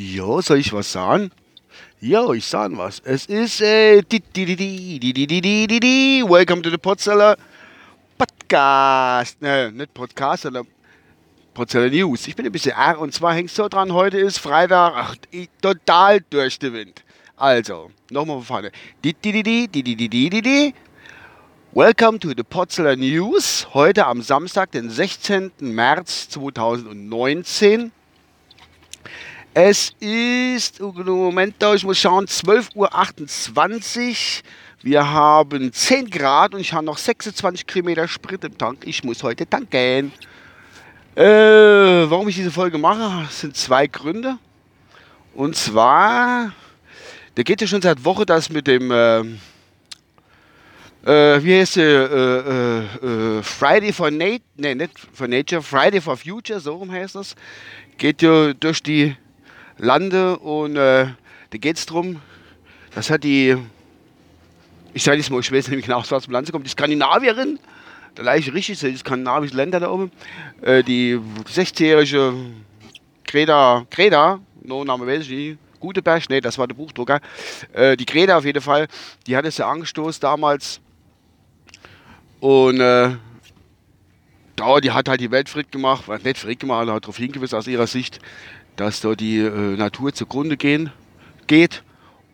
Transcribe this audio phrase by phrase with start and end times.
[0.00, 1.32] Ja, soll ich was sagen?
[2.00, 3.00] Ja, ich sage was.
[3.00, 6.24] Es ist äh, di, di, di.
[6.24, 7.36] Welcome to the Potzeller
[8.16, 9.42] Podcast.
[9.42, 10.68] Ne, nicht Podcast, sondern
[11.52, 12.28] Potzeller News.
[12.28, 15.16] Ich bin ein bisschen R und zwar hängt so dran, heute ist Freitag, ach,
[15.60, 17.02] total durch den Wind.
[17.34, 18.70] Also, nochmal von vorne.
[19.02, 20.74] Di, di, di, di, di, di, di, di, di.
[21.72, 23.66] Welcome to the Potzeller News.
[23.74, 25.54] Heute am Samstag, den 16.
[25.58, 27.90] März 2019.
[29.54, 34.44] Es ist, oh, Moment, da, ich muss schauen, 12.28 Uhr.
[34.82, 38.86] Wir haben 10 Grad und ich habe noch 26 Kilometer Sprit im Tank.
[38.86, 40.12] Ich muss heute tanken.
[41.16, 44.38] Äh, warum ich diese Folge mache, sind zwei Gründe.
[45.34, 46.52] Und zwar,
[47.34, 49.20] da geht ja schon seit Woche das mit dem, äh,
[51.04, 56.00] äh, wie heißt der, äh, äh, äh, Friday for Nature, nee, nicht for Nature, Friday
[56.00, 57.34] for Future, so rum heißt das.
[57.96, 59.16] Geht ja durch die
[59.78, 61.06] lande und äh,
[61.50, 62.20] da geht es darum,
[62.94, 63.56] das hat die,
[64.92, 67.58] ich sage jetzt mal, ich weiß nicht genau, aus welchem Land kommt, die Skandinavierin,
[68.14, 70.10] da leicht richtig, die skandinavischen Länder da oben,
[70.62, 72.34] äh, die 16-jährige
[73.24, 77.20] Greta, Greta, no Name weiß ich nicht, Guteberg, nee, das war der Buchdrucker,
[77.72, 78.88] äh, die Greta auf jeden Fall,
[79.26, 80.80] die hat es ja angestoßen damals.
[82.40, 83.10] Und äh,
[84.82, 87.86] die hat halt die Welt fritt gemacht, nicht fritt gemacht, hat darauf hingewiesen aus ihrer
[87.86, 88.18] Sicht,
[88.78, 90.90] dass da die äh, Natur zugrunde gehen,
[91.46, 91.82] geht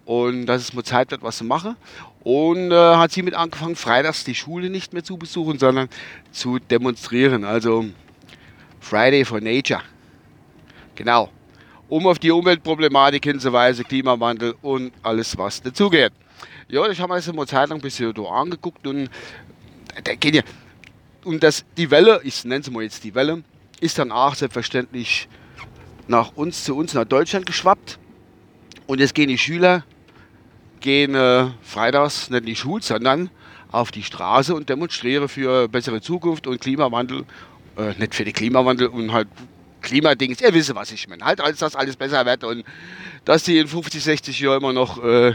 [0.05, 1.77] und dass es mal Zeit wird, was zu machen.
[2.23, 5.89] Und äh, hat sie mit angefangen, freitags die Schule nicht mehr zu besuchen, sondern
[6.33, 7.45] zu demonstrieren.
[7.45, 7.87] Also
[8.81, 9.81] Friday for Nature.
[10.95, 11.31] Genau.
[11.89, 16.13] Um auf die Umweltproblematik hinzuweisen, Klimawandel und alles, was dazugehört.
[16.69, 19.11] Ja, ich habe mir das mal Zeit lang ein bisschen angeguckt und
[20.03, 20.43] da geht ja.
[21.25, 23.43] Und das, die Welle, ich nenne es mal jetzt die Welle,
[23.81, 25.29] ist dann auch selbstverständlich
[26.09, 27.99] nach uns, zu uns nach Deutschland geschwappt.
[28.87, 29.85] Und jetzt gehen die Schüler,
[30.81, 33.31] gehen äh, freitags nicht in die Schule, sondern
[33.73, 37.25] auf die Straße und demonstrieren für bessere Zukunft und Klimawandel.
[37.77, 39.29] Äh, nicht für den Klimawandel und halt
[39.81, 40.41] Klimadings.
[40.41, 41.25] Ihr wisst, was ich meine.
[41.25, 42.65] Halt, als das alles besser wird und
[43.25, 45.35] dass die in 50, 60 Jahren immer noch äh,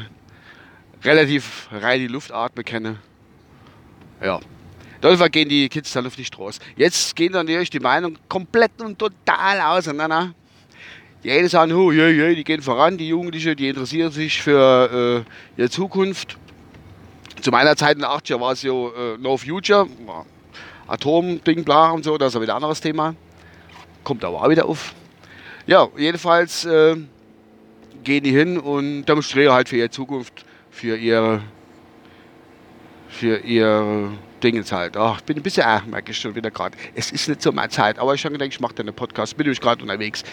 [1.03, 2.99] relativ rein die Luft atmen können.
[4.21, 4.39] Ja.
[5.01, 6.59] Dafür gehen die Kids dann auf die Straße.
[6.75, 10.33] Jetzt gehen dann natürlich die Meinung komplett und total auseinander.
[11.23, 15.25] Die einen sagen, oh, je, je, die gehen voran, die Jugendlichen, die interessieren sich für
[15.57, 16.37] äh, ihre Zukunft.
[17.41, 19.87] Zu meiner Zeit in den 80er war es ja äh, No Future,
[20.87, 23.15] Atom-Ding, bla und so, das ist wieder ein anderes Thema.
[24.03, 24.93] Kommt aber auch wieder auf.
[25.67, 26.95] Ja, jedenfalls äh,
[28.03, 31.41] gehen die hin und demonstrieren halt für ihre Zukunft, für ihre,
[33.09, 34.95] für ihre Dingens halt.
[34.97, 36.77] Ach, ich bin ein bisschen, ach, merke ich schon wieder gerade.
[36.95, 39.35] Es ist nicht so meine Zeit, aber ich habe gedacht, ich mache da einen Podcast,
[39.37, 40.23] bin ich gerade unterwegs.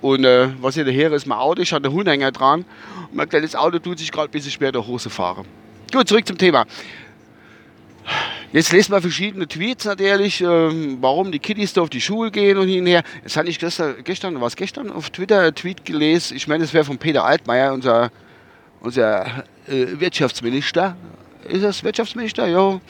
[0.00, 2.64] Und äh, was ihr daher ist, mein Auto, ich habe einen Hundhänger dran.
[3.10, 5.46] Und mein kleines Auto tut sich gerade ein bisschen schwer der Hose fahren.
[5.92, 6.66] Gut, zurück zum Thema.
[8.52, 12.58] Jetzt lesen wir verschiedene Tweets natürlich, äh, warum die Kiddies da auf die Schule gehen
[12.58, 13.04] und hin und her.
[13.22, 16.36] Jetzt hatte ich gestern, gestern was gestern auf Twitter einen Tweet gelesen.
[16.36, 18.10] Ich meine, das wäre von Peter Altmaier, unser,
[18.80, 20.96] unser äh, Wirtschaftsminister.
[21.48, 22.48] Ist das Wirtschaftsminister?
[22.48, 22.80] Ja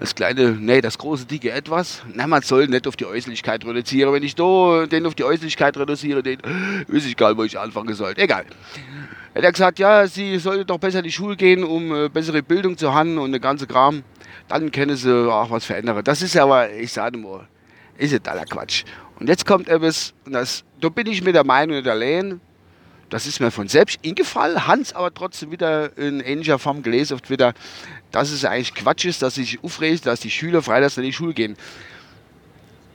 [0.00, 2.02] das kleine, nee, das große, dicke Etwas.
[2.12, 4.12] Na, man soll nicht auf die Äußerlichkeit reduzieren.
[4.12, 6.38] Wenn ich da den auf die Äußerlichkeit reduziere, den
[6.88, 8.14] weiß ich gar nicht, wo ich anfangen soll.
[8.16, 8.44] Egal.
[9.34, 12.42] Er hat gesagt, ja, sie sollte doch besser in die Schule gehen, um äh, bessere
[12.42, 14.04] Bildung zu haben und der ganze Kram.
[14.48, 16.02] Dann können sie auch was verändern.
[16.04, 17.48] Das ist aber, ich sage mal,
[17.98, 18.84] ist ja totaler Quatsch.
[19.18, 22.40] Und jetzt kommt etwas, und das, da bin ich mit der Meinung der Lehnen,
[23.14, 27.20] das ist mir von selbst ingefallen, Hans aber trotzdem wieder in ähnlicher Form gelesen auf
[27.20, 27.54] Twitter,
[28.10, 31.32] dass es eigentlich Quatsch ist, dass sich aufregt, dass die Schüler freitags in die Schule
[31.32, 31.56] gehen.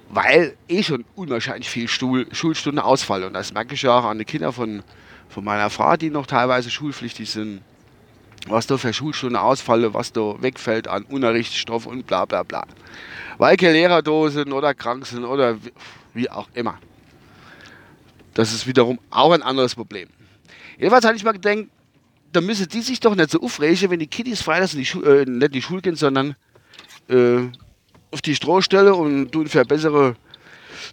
[0.09, 3.27] Weil eh schon unwahrscheinlich viel Stuhl, Schulstunden ausfallen.
[3.27, 4.83] Und das merke ich ja auch an den Kindern von,
[5.29, 7.61] von meiner Frau, die noch teilweise schulpflichtig sind.
[8.45, 12.65] Was da für Schulstunden ausfallen, was da wegfällt an Unterrichtsstoff und bla bla bla.
[13.37, 15.55] Weil keine Lehrer da sind oder krank sind oder
[16.13, 16.77] wie auch immer.
[18.33, 20.09] Das ist wiederum auch ein anderes Problem.
[20.77, 21.67] Jedenfalls hatte ich mal gedacht,
[22.31, 25.25] da müssen die sich doch nicht so aufregen, wenn die Kiddies freitags in die äh,
[25.25, 26.35] nicht in die Schule gehen, sondern
[27.09, 27.39] äh,
[28.11, 30.15] auf die Strohstelle und tun für bessere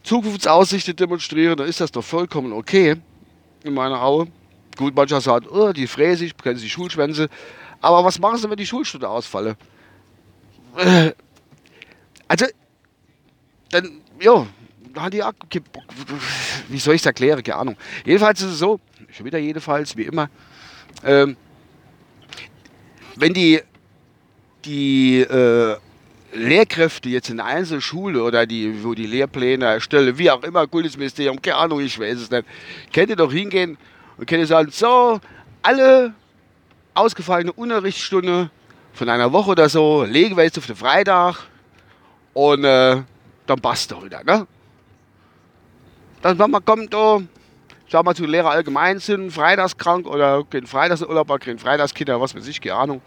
[0.03, 2.97] Zukunftsaussichten demonstrieren, dann ist das doch vollkommen okay
[3.65, 4.29] in meiner Aue.
[4.77, 7.29] Gut, mancher sagt, oh, die fräse ich, kennen sie Schulschwänze.
[7.81, 9.57] Aber was machen sie, wenn die Schulstunde ausfalle?
[10.77, 11.13] Äh,
[12.29, 12.47] also,
[13.71, 14.47] dann, ja,
[15.03, 15.23] hat die
[16.69, 17.77] wie soll ich es erklären, keine Ahnung.
[18.05, 18.81] Jedenfalls ist es so,
[19.13, 20.29] schon wieder jedenfalls, wie immer,
[21.05, 21.37] ähm,
[23.17, 23.61] wenn die,
[24.65, 25.77] die äh,
[26.33, 31.41] Lehrkräfte jetzt in der Einzelschule oder die, wo die Lehrpläne erstellen, wie auch immer, Kultusministerium,
[31.41, 32.45] keine Ahnung, ich weiß es nicht,
[32.93, 33.79] könnt ihr doch hingehen
[34.17, 35.21] und könnt ihr sagen, so,
[35.63, 36.15] alle
[36.95, 38.51] ausgefallene Unterrichtsstunde
[38.93, 41.37] von einer Woche oder so legen wir jetzt auf den Freitag
[42.33, 43.03] und äh,
[43.47, 44.47] dann passt doch wieder, ne?
[46.27, 47.23] Dann, wenn man kommt, oh,
[47.89, 52.61] sag mal zu Lehrer allgemein sind, freitagskrank oder kein Freitagsurlaub, kein Freitagskinder, was weiß ich,
[52.61, 53.01] keine Ahnung.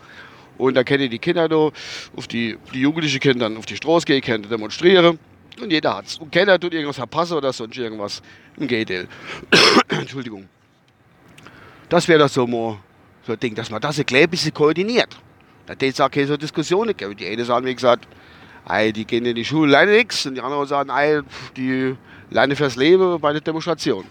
[0.57, 1.69] Und dann können die Kinder da
[2.15, 5.19] auf die, die Jugendlichen können dann auf die Straße gehen, können demonstrieren.
[5.61, 6.17] Und jeder hat's.
[6.17, 8.21] Und keiner tut irgendwas verpassen oder sonst irgendwas
[8.55, 9.09] im Gaydale.
[9.89, 10.47] Entschuldigung.
[11.89, 12.77] Das wäre das so mal
[13.27, 15.19] so ein Ding, dass man das ein klein bisschen koordiniert.
[15.65, 17.17] Da geht es auch keine so Diskussionen geben.
[17.17, 18.07] Die einen sagen, wie gesagt,
[18.69, 20.25] ey, die gehen in die Schule, lernen nichts.
[20.25, 21.21] Und die anderen sagen, ey,
[21.57, 21.95] die
[22.29, 24.05] lernen fürs Leben bei der Demonstration.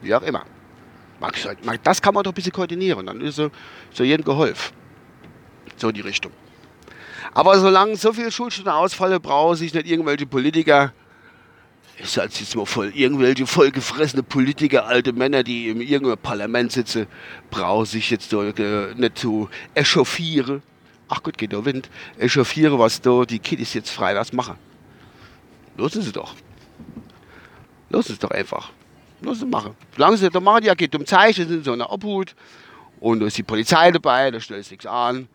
[0.00, 0.44] Wie auch immer.
[1.82, 3.06] Das kann man doch ein bisschen koordinieren.
[3.06, 3.50] Dann ist so,
[3.92, 4.74] so jedem geholfen.
[5.76, 6.32] So in die Richtung.
[7.34, 10.92] Aber solange so viele Schulstunden ausfallen, brauchen sich nicht irgendwelche Politiker,
[11.98, 17.06] ich sage jetzt mal voll, irgendwelche vollgefressene Politiker, alte Männer, die im irgendeinem Parlament sitzen,
[17.50, 20.62] brauchen sich jetzt äh, nicht zu echauffieren.
[21.08, 21.88] Ach Gott, geht der Wind.
[22.18, 24.56] Echauffieren, was da die Kiddies jetzt freitags machen.
[25.76, 26.34] Los ist es doch.
[27.90, 28.70] Ist es doch einfach.
[29.22, 29.74] Ist es machen.
[29.94, 32.34] Solange sie das machen, ja, geht um Zeichen, sind so eine Obhut.
[33.00, 35.28] Und da ist die Polizei dabei, da stellt nichts an.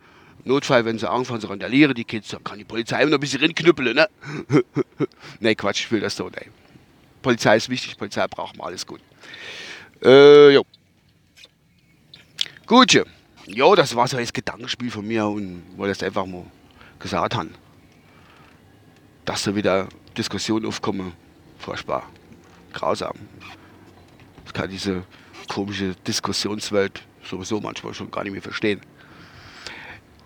[0.43, 3.21] Notfall, wenn sie anfangen zu randalieren, die Kids, dann kann die Polizei immer noch ein
[3.21, 4.09] bisschen rinknüppeln, ne?
[5.39, 6.45] ne, Quatsch, ich will das so, ne.
[7.21, 8.99] Polizei ist wichtig, Polizei braucht man alles gut.
[10.03, 10.63] Äh, jo.
[12.65, 13.03] Gut,
[13.53, 16.45] jo, das war so ein Gedankenspiel von mir und wollte das einfach mal
[16.99, 17.51] gesagt haben.
[19.25, 19.87] Dass da wieder
[20.17, 21.13] Diskussionen aufkommen,
[21.59, 22.03] furchtbar,
[22.73, 23.13] grausam.
[24.45, 25.03] Ich kann diese
[25.47, 28.81] komische Diskussionswelt sowieso manchmal schon gar nicht mehr verstehen.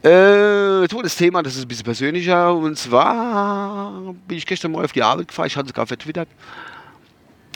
[0.02, 2.54] Äh, Thema, das ist ein bisschen persönlicher.
[2.54, 5.48] Und zwar bin ich gestern mal auf die Arbeit gefahren.
[5.48, 6.30] Ich hatte es gerade vertwittert.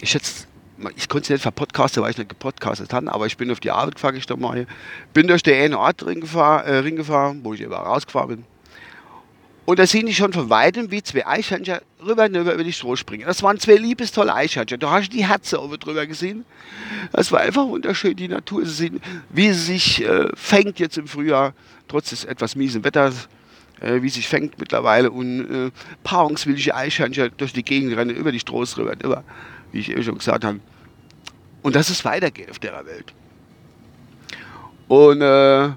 [0.01, 0.47] Ich jetzt,
[0.95, 3.71] ich konnte es nicht verpodcasten, weil ich nicht gepodcastet habe, aber ich bin auf die
[3.71, 4.65] Arbeit gefahren gestern mal.
[5.13, 8.45] Bin durch den einen Ort gefahren, äh, gefahren, wo ich eben rausgefahren bin.
[9.69, 12.95] Und da sehe ich schon von weitem, wie zwei Eichhörnchen rüber und über die Stroh
[12.95, 13.27] springen.
[13.27, 14.79] Das waren zwei liebestolle Eichhörnchen.
[14.79, 16.43] Du hast die Herzen oben drüber gesehen.
[17.11, 18.99] Das war einfach wunderschön, die Natur zu sehen,
[19.29, 21.53] wie sie sich äh, fängt jetzt im Frühjahr
[21.87, 23.29] trotz des etwas miesen Wetters,
[23.79, 25.71] äh, wie sich fängt mittlerweile und äh,
[26.03, 29.23] paarungswillige Eichhörnchen durch die Gegend rennen, über die Stroß rüber, über,
[29.71, 30.59] wie ich eben schon gesagt habe.
[31.61, 33.13] Und dass es weitergeht auf der Welt.
[34.87, 35.69] Und äh,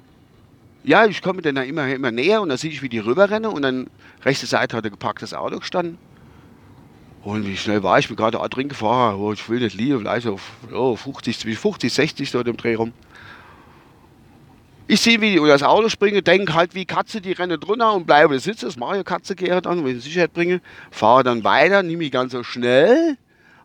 [0.85, 3.63] ja, ich komme dann immer, immer näher und dann sehe ich, wie die rüberrennen und
[3.63, 3.89] dann
[4.25, 5.99] rechte Seite hat ein geparktes Auto gestanden.
[7.23, 8.07] Und wie schnell war ich?
[8.07, 9.17] Ich bin gerade drin gefahren.
[9.17, 10.43] Oh, ich will nicht liegen, vielleicht auf
[10.73, 12.93] oh, 50, 50, 60 so im Dreh rum.
[14.89, 17.95] Ich sehe, wie die unter das Auto springen, denke halt wie Katze, die rennen drunter
[17.95, 18.67] und bleibe sitzen.
[18.67, 20.61] Das mache ich Katze gehe dann, wenn ich Sicherheit bringe.
[20.91, 23.17] Fahre dann weiter, nehme ich ganz so schnell.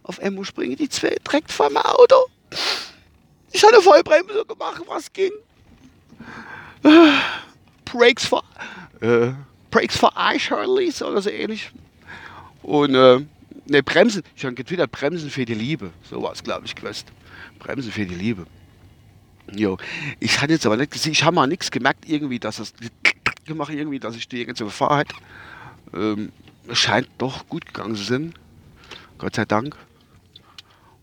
[0.07, 2.15] Auf einmal springen die zwei direkt vom Auto.
[3.51, 5.31] Ich hatte Vollbremse gemacht, was ging.
[7.83, 8.42] Brakes for,
[9.01, 9.31] äh,
[9.69, 11.71] Brakes for Eichhörnlis oder so ähnlich.
[12.63, 13.19] Und, äh,
[13.65, 15.92] ne, Bremsen, ich habe getwittert, Bremsen für die Liebe.
[16.09, 17.06] So war es, glaube ich, gewesen.
[17.59, 18.48] Bremsen für die Liebe.
[19.54, 19.77] Jo,
[20.21, 22.74] ich hatte jetzt aber nicht gesehen, ich habe mal nichts gemerkt, irgendwie, dass das
[23.45, 25.07] gemacht, irgendwie, dass ich die ganze Fahrrad
[25.94, 26.31] ähm,
[26.71, 28.33] scheint doch gut gegangen zu sein.
[29.18, 29.76] Gott sei Dank.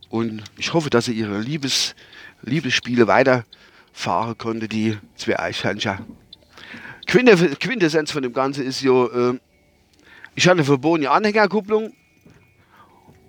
[0.08, 1.94] Und ich hoffe, dass sie ihre Liebes,
[2.42, 5.98] Liebesspiele weiterfahren konnte, die zwei Eichhörnchen.
[7.06, 9.38] Quintessenz von dem Ganzen ist ja, äh,
[10.34, 11.92] ich hatte verbotene Anhängerkupplung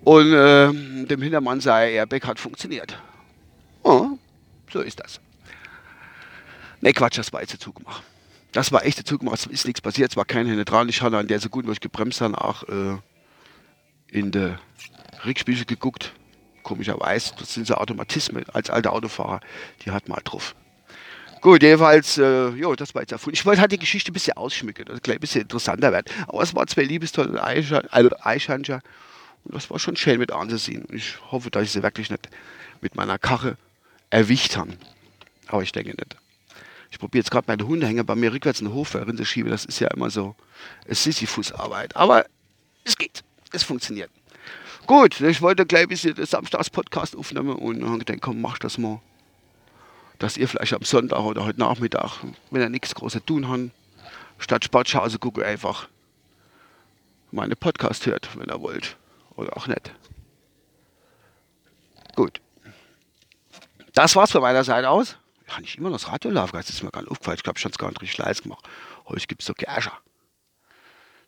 [0.02, 0.72] und äh,
[1.06, 2.98] dem Hintermann sei Airbag hat funktioniert.
[3.82, 4.10] Oh,
[4.72, 5.20] so ist das.
[6.80, 8.02] Ne, Quatsch, das war jetzt der Zugmacher.
[8.52, 9.34] Das war echt der Zugmacher.
[9.34, 10.10] Es ist nichts passiert.
[10.10, 10.88] Es war keine Hände dran.
[10.88, 12.96] Ich hatte an der Sekunde, wo ich gebremst habe, auch äh,
[14.08, 14.58] in der
[15.24, 16.12] Rückspiegel geguckt.
[16.66, 17.32] Komischerweise.
[17.38, 19.38] Das sind so Automatismen als alter Autofahrer.
[19.84, 20.56] Die hat mal drauf.
[21.40, 23.36] Gut, jedenfalls, äh, jo, das war jetzt erfunden.
[23.36, 26.10] Ich wollte halt die Geschichte ein bisschen ausschmücken, dass es ein bisschen interessanter wird.
[26.26, 28.80] Aber es waren zwei liebestolle Eichhörnchen.
[29.44, 30.88] Und das war schon schön mit anzusehen.
[30.90, 32.28] Ich hoffe, dass ich sie wirklich nicht
[32.80, 33.56] mit meiner Karre
[34.10, 34.76] erwischt haben.
[35.46, 36.16] Aber ich denke nicht.
[36.90, 39.52] Ich probiere jetzt gerade meine Hundehänger bei mir rückwärts in den Hof zu schieben.
[39.52, 40.34] Das ist ja immer so
[40.88, 41.94] Sisyphus-Arbeit.
[41.94, 42.26] Aber
[42.82, 43.22] es geht.
[43.52, 44.10] Es funktioniert.
[44.86, 48.78] Gut, ich wollte gleich ein bisschen das Samstags-Podcast aufnehmen und dann gedacht, komm, mach das
[48.78, 49.00] mal.
[50.20, 52.20] Dass ihr vielleicht am Sonntag oder heute Nachmittag,
[52.52, 53.72] wenn ihr nichts Großes tun habt,
[54.38, 55.88] statt Sportschause gucke einfach
[57.32, 58.96] meine Podcast hört, wenn ihr wollt.
[59.34, 59.92] Oder auch nicht.
[62.14, 62.40] Gut.
[63.92, 65.16] Das war's von meiner Seite aus.
[65.48, 67.36] Ja, nicht immer noch das Radio laufen, das ist mir gar nicht aufgefallen.
[67.36, 68.66] Ich glaube, ich habe es gar nicht richtig leise gemacht.
[69.06, 69.98] Heute gibt es so Gerscher.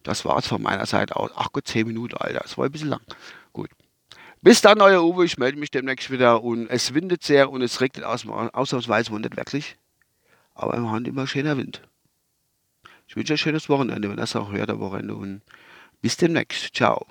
[0.05, 1.31] Das war's von meiner Seite aus.
[1.35, 2.41] Ach Gott, 10 Minuten, Alter.
[2.41, 3.00] Das war ein bisschen lang.
[4.40, 5.25] Bis dann, euer Uwe.
[5.25, 6.42] Ich melde mich demnächst wieder.
[6.42, 9.76] Und es windet sehr und es regnet aus, ausnahmsweise nicht wirklich.
[10.54, 11.83] Aber im Hand immer schöner Wind.
[13.07, 15.14] Ich wünsche euch ein schönes Wochenende, wenn das auch hört, am Wochenende.
[15.14, 15.42] Und
[16.00, 16.75] bis demnächst.
[16.75, 17.07] Ciao.